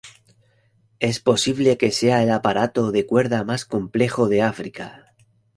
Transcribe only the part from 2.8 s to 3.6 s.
de cuerda